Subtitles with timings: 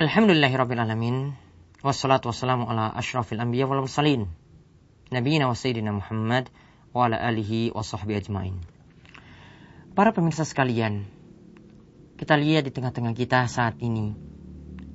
[0.00, 1.36] Alhamdulillahirrabbilalamin.
[1.84, 4.32] Wassalatu wassalamu ala ashrafil anbiya wal mursalin.
[5.12, 6.48] Nabiina wa sayyidina Muhammad
[6.96, 8.56] wa ala alihi wa sahbihi ajmain.
[9.92, 11.04] Para pemirsa sekalian,
[12.16, 14.16] kita lihat di tengah-tengah kita saat ini.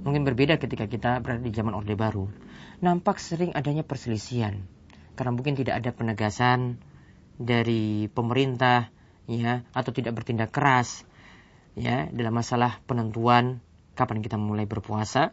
[0.00, 2.32] Mungkin berbeda ketika kita berada di zaman Orde Baru.
[2.80, 4.64] Nampak sering adanya perselisihan.
[5.12, 6.80] Karena mungkin tidak ada penegasan
[7.36, 8.88] dari pemerintah
[9.28, 11.04] ya atau tidak bertindak keras
[11.76, 13.60] ya dalam masalah penentuan
[13.96, 15.32] kapan kita mulai berpuasa,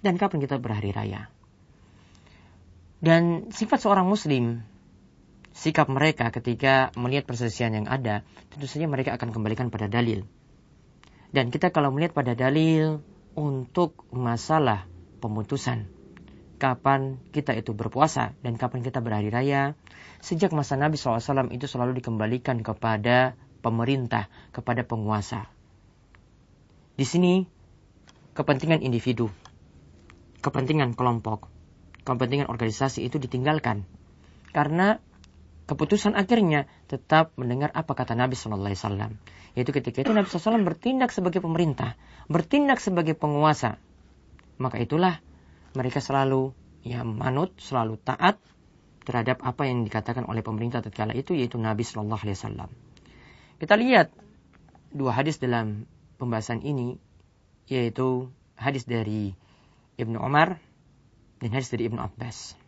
[0.00, 1.28] dan kapan kita berhari raya.
[2.98, 4.66] Dan sifat seorang muslim,
[5.54, 10.26] sikap mereka ketika melihat perselisihan yang ada, tentu saja mereka akan kembalikan pada dalil.
[11.30, 13.04] Dan kita kalau melihat pada dalil
[13.36, 14.88] untuk masalah
[15.22, 15.86] pemutusan,
[16.58, 19.78] kapan kita itu berpuasa dan kapan kita berhari raya,
[20.18, 25.46] sejak masa Nabi SAW itu selalu dikembalikan kepada pemerintah, kepada penguasa.
[26.98, 27.57] Di sini
[28.38, 29.34] kepentingan individu,
[30.46, 31.50] kepentingan kelompok,
[32.06, 33.82] kepentingan organisasi itu ditinggalkan.
[34.54, 35.02] Karena
[35.66, 39.12] keputusan akhirnya tetap mendengar apa kata Nabi Shallallahu Alaihi Wasallam.
[39.58, 41.98] Yaitu ketika itu Nabi SAW bertindak sebagai pemerintah,
[42.30, 43.82] bertindak sebagai penguasa.
[44.62, 45.18] Maka itulah
[45.74, 46.54] mereka selalu
[46.86, 48.38] ya manut, selalu taat
[49.02, 52.70] terhadap apa yang dikatakan oleh pemerintah tatkala itu yaitu Nabi Shallallahu Alaihi Wasallam.
[53.58, 54.14] Kita lihat
[54.94, 55.90] dua hadis dalam
[56.22, 57.02] pembahasan ini
[57.68, 59.36] yaitu hadis dari
[60.00, 60.58] Ibnu Umar
[61.38, 62.58] dan hadis dari Ibnu Abbas.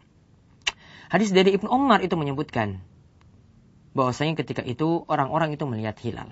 [1.10, 2.78] Hadis dari Ibnu Umar itu menyebutkan
[3.96, 6.30] bahwasanya ketika itu orang-orang itu melihat hilal.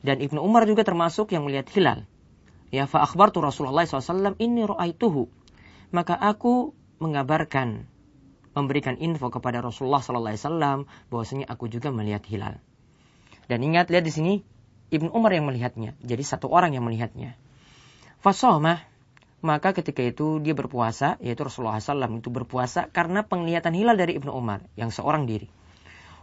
[0.00, 2.08] Dan Ibnu Umar juga termasuk yang melihat hilal.
[2.72, 5.28] Ya fa akhbartu Rasulullah SAW ini ru'aituhu.
[5.92, 7.84] Maka aku mengabarkan
[8.56, 12.56] memberikan info kepada Rasulullah SAW bahwasanya aku juga melihat hilal.
[13.50, 14.32] Dan ingat lihat di sini
[14.88, 15.98] Ibnu Umar yang melihatnya.
[16.00, 17.36] Jadi satu orang yang melihatnya.
[18.20, 18.84] Fasomah,
[19.40, 24.28] maka ketika itu dia berpuasa, yaitu Rasulullah SAW itu berpuasa karena penglihatan hilal dari Ibnu
[24.28, 25.48] Umar yang seorang diri.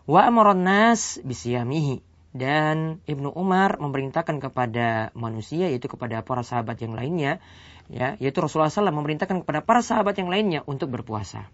[0.06, 2.06] Wa amaron nas bisiyamihi
[2.38, 7.42] dan Ibnu Umar memerintahkan kepada manusia yaitu kepada para sahabat yang lainnya
[7.90, 11.50] ya yaitu Rasulullah SAW memerintahkan kepada para sahabat yang lainnya untuk berpuasa.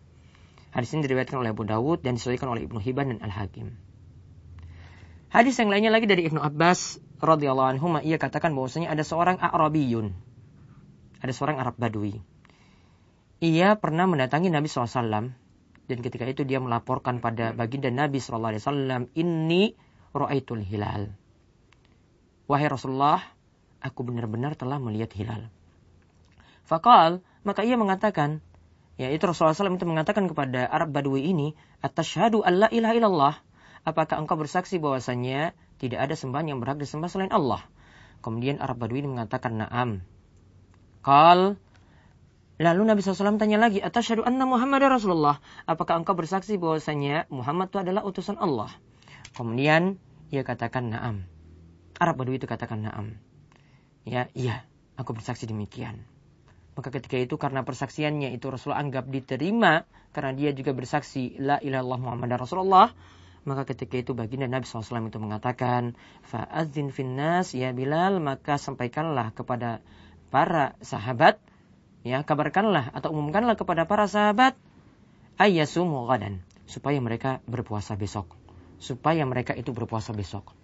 [0.75, 3.79] Hadis ini diriwayatkan oleh Abu Dawud dan disebutkan oleh Ibnu Hibban dan Al Hakim.
[5.31, 10.32] Hadis yang lainnya lagi dari Ibnu Abbas radhiyallahu anhu ia katakan bahwasanya ada seorang Arabiyun
[11.23, 12.19] ada seorang Arab Badui.
[13.39, 15.31] Ia pernah mendatangi Nabi SAW
[15.83, 18.55] dan ketika itu dia melaporkan pada baginda Nabi SAW,
[19.15, 19.75] ini
[20.15, 21.11] ro'aitul hilal.
[22.47, 23.19] Wahai Rasulullah,
[23.83, 25.51] aku benar-benar telah melihat hilal.
[26.63, 28.39] Fakal, maka ia mengatakan,
[28.95, 31.51] yaitu Rasulullah SAW itu mengatakan kepada Arab Badui ini,
[31.83, 33.35] Atashhadu alla ilaha illallah.
[33.83, 37.59] Apakah engkau bersaksi bahwasanya tidak ada sembahan yang berhak disembah selain Allah?
[38.23, 40.07] Kemudian Arab Badui mengatakan, Naam.
[41.03, 41.59] Kal
[42.63, 45.41] Lalu Nabi SAW tanya lagi, Atasyadu anna Muhammad Rasulullah.
[45.65, 48.71] Apakah engkau bersaksi bahwasanya Muhammad itu adalah utusan Allah?
[49.33, 49.97] Kemudian
[50.29, 51.25] ia katakan naam.
[51.97, 53.17] Arab Badui itu katakan naam.
[54.05, 54.63] Ya, iya,
[54.95, 56.05] aku bersaksi demikian.
[56.77, 61.99] Maka ketika itu karena persaksiannya itu Rasulullah anggap diterima karena dia juga bersaksi la ilaha
[61.99, 62.93] Muhammad Rasulullah.
[63.43, 69.83] Maka ketika itu baginda Nabi SAW itu mengatakan, Fa'adzin finnas ya Bilal, maka sampaikanlah kepada
[70.33, 71.37] para sahabat,
[72.01, 74.57] ya kabarkanlah atau umumkanlah kepada para sahabat
[75.37, 78.33] ayyasumu ghadan supaya mereka berpuasa besok.
[78.81, 80.57] Supaya mereka itu berpuasa besok.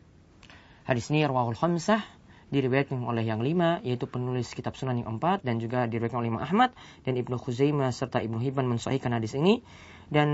[0.89, 2.01] Hadis ini rawahul khamsah
[2.49, 6.41] diriwayatkan oleh yang lima yaitu penulis kitab Sunan yang empat dan juga diriwayatkan oleh Imam
[6.41, 6.73] Ahmad
[7.05, 9.61] dan Ibnu Khuzaimah serta Ibnu Hibban mensahihkan hadis ini
[10.09, 10.29] dan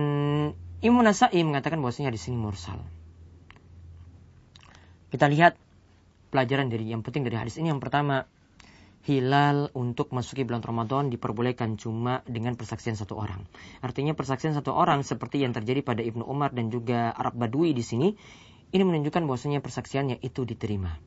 [0.79, 2.79] Imam Nasai mengatakan bahwasanya hadis ini mursal.
[5.11, 5.59] Kita lihat
[6.31, 8.31] pelajaran dari yang penting dari hadis ini yang pertama
[9.05, 13.45] hilal untuk masuki bulan Ramadan diperbolehkan cuma dengan persaksian satu orang.
[13.85, 17.85] Artinya persaksian satu orang seperti yang terjadi pada Ibnu Umar dan juga Arab Badui di
[17.85, 18.17] sini,
[18.73, 20.97] ini menunjukkan bahwasanya persaksiannya itu diterima.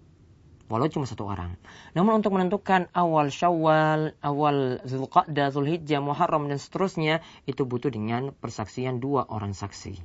[0.71, 1.59] Walau cuma satu orang.
[1.97, 9.03] Namun untuk menentukan awal Syawal, awal Zulqa'dah, Zulhijjah, Muharram dan seterusnya itu butuh dengan persaksian
[9.03, 9.99] dua orang saksi.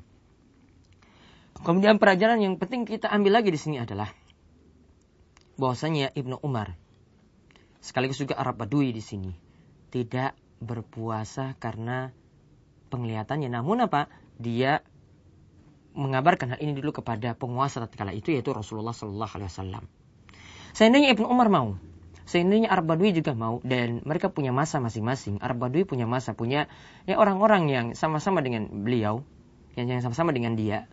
[1.61, 4.09] Kemudian pelajaran yang penting kita ambil lagi di sini adalah
[5.59, 6.73] bahwasanya Ibnu Umar
[7.83, 9.35] sekaligus juga Arab Badui di sini
[9.91, 10.33] tidak
[10.63, 12.15] berpuasa karena
[12.87, 13.51] penglihatannya.
[13.51, 14.07] Namun apa?
[14.39, 14.81] Dia
[15.93, 19.83] mengabarkan hal ini dulu kepada penguasa tatkala itu yaitu Rasulullah Shallallahu Alaihi Wasallam.
[20.73, 21.77] Seandainya Ibnu Umar mau,
[22.25, 25.37] seandainya Arab Badui juga mau dan mereka punya masa masing-masing.
[25.37, 26.65] Arab Badui punya masa, punya
[27.05, 29.21] ya orang-orang yang sama-sama dengan beliau,
[29.77, 30.89] yang sama-sama dengan dia.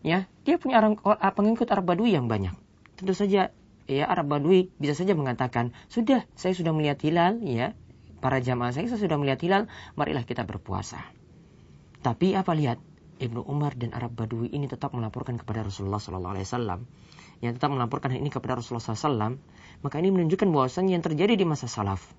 [0.00, 0.96] Ya, dia punya orang
[1.36, 2.56] pengikut Arab Badui yang banyak.
[2.96, 3.52] Tentu saja
[3.92, 7.76] ya Arab Badui bisa saja mengatakan, "Sudah, saya sudah melihat hilal ya.
[8.22, 9.62] Para jamaah saya, saya sudah melihat hilal,
[9.98, 10.98] marilah kita berpuasa."
[12.00, 12.80] Tapi apa lihat?
[13.22, 16.80] Ibnu Umar dan Arab Badui ini tetap melaporkan kepada Rasulullah sallallahu alaihi wasallam.
[17.38, 19.34] Yang tetap melaporkan ini kepada Rasulullah SAW,
[19.82, 22.14] maka ini menunjukkan bahwasanya yang terjadi di masa salaf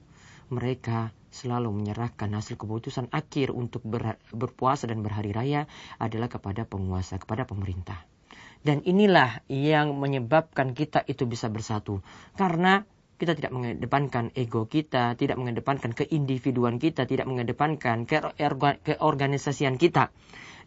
[0.53, 5.65] mereka selalu menyerahkan hasil keputusan akhir untuk ber, berpuasa dan berhari raya
[5.97, 8.05] adalah kepada penguasa, kepada pemerintah.
[8.63, 11.99] Dan inilah yang menyebabkan kita itu bisa bersatu.
[12.39, 12.87] Karena
[13.19, 18.07] kita tidak mengedepankan ego kita, tidak mengedepankan keindividuan kita, tidak mengedepankan
[18.83, 20.15] keorganisasian kita.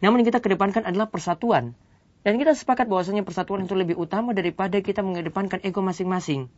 [0.01, 1.73] Namun yang kita kedepankan adalah persatuan.
[2.21, 6.49] Dan kita sepakat bahwasanya persatuan itu lebih utama daripada kita mengedepankan ego masing-masing.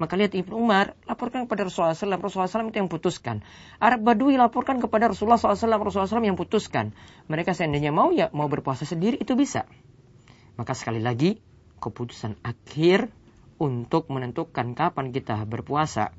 [0.00, 3.44] Maka lihat Ibnu Umar laporkan kepada Rasulullah SAW, Rasulullah SAW itu yang putuskan.
[3.76, 6.96] Arab Badui laporkan kepada Rasulullah SAW, Rasulullah SAW yang putuskan.
[7.28, 9.68] Mereka seandainya mau ya mau berpuasa sendiri itu bisa.
[10.58, 11.38] Maka sekali lagi
[11.78, 13.10] keputusan akhir
[13.60, 16.14] untuk menentukan kapan kita berpuasa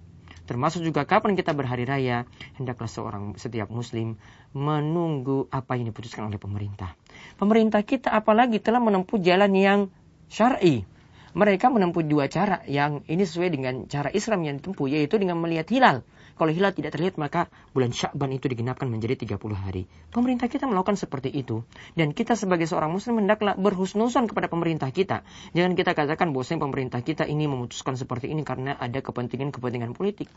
[0.51, 2.27] termasuk juga kapan kita berhari raya,
[2.59, 4.19] hendaklah seorang setiap muslim
[4.51, 6.91] menunggu apa yang diputuskan oleh pemerintah.
[7.39, 9.79] Pemerintah kita apalagi telah menempuh jalan yang
[10.27, 10.83] syar'i,
[11.31, 15.67] mereka menempuh dua cara yang ini sesuai dengan cara Islam yang ditempuh yaitu dengan melihat
[15.71, 15.97] hilal.
[16.35, 19.85] Kalau hilal tidak terlihat maka bulan Syakban itu digenapkan menjadi 30 hari.
[20.09, 21.61] Pemerintah kita melakukan seperti itu
[21.93, 25.21] dan kita sebagai seorang muslim hendaklah berhusnusan kepada pemerintah kita.
[25.53, 30.27] Jangan kita katakan bahwa pemerintah kita ini memutuskan seperti ini karena ada kepentingan-kepentingan politik.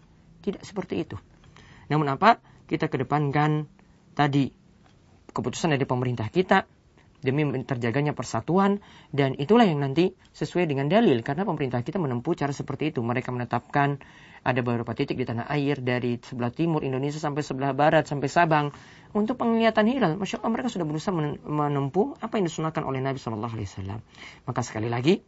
[0.45, 1.17] Tidak seperti itu.
[1.89, 2.39] Namun apa?
[2.69, 3.65] Kita kedepankan
[4.13, 4.53] tadi
[5.35, 6.65] keputusan dari pemerintah kita
[7.25, 12.53] demi terjaganya persatuan dan itulah yang nanti sesuai dengan dalil karena pemerintah kita menempuh cara
[12.53, 13.01] seperti itu.
[13.01, 13.97] Mereka menetapkan
[14.45, 18.77] ada beberapa titik di tanah air dari sebelah timur Indonesia sampai sebelah barat sampai Sabang
[19.17, 20.21] untuk penglihatan hilal.
[20.21, 21.17] Masya Allah mereka sudah berusaha
[21.49, 23.99] menempuh apa yang disunahkan oleh Nabi Shallallahu Alaihi Wasallam.
[24.45, 25.25] Maka sekali lagi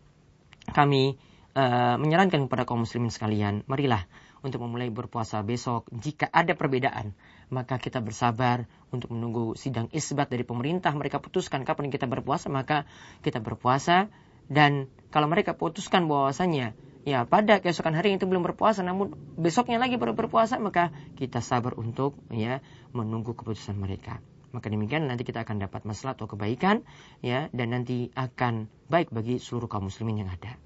[0.69, 1.17] kami
[1.57, 4.05] uh, menyarankan kepada kaum muslimin sekalian marilah
[4.45, 5.89] untuk memulai berpuasa besok.
[5.89, 7.17] Jika ada perbedaan,
[7.49, 10.91] maka kita bersabar untuk menunggu sidang isbat dari pemerintah.
[10.91, 12.85] Mereka putuskan kapan kita berpuasa, maka
[13.23, 14.11] kita berpuasa.
[14.47, 16.75] Dan kalau mereka putuskan bahwasanya
[17.07, 21.75] ya pada keesokan hari itu belum berpuasa, namun besoknya lagi baru berpuasa, maka kita sabar
[21.79, 24.19] untuk ya menunggu keputusan mereka.
[24.55, 26.87] Maka demikian nanti kita akan dapat masalah atau kebaikan
[27.21, 30.57] ya dan nanti akan baik bagi seluruh kaum muslimin yang ada.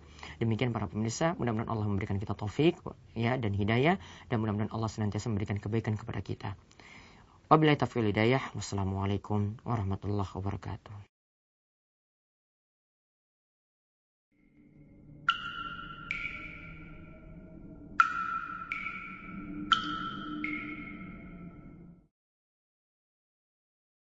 [0.41, 2.81] Demikian para pemirsa, mudah-mudahan Allah memberikan kita taufik
[3.13, 4.01] ya dan hidayah
[4.33, 6.57] dan mudah-mudahan Allah senantiasa memberikan kebaikan kepada kita.
[7.53, 8.41] Wabillahi taufiq hidayah.
[8.57, 11.10] Wassalamualaikum warahmatullahi wabarakatuh.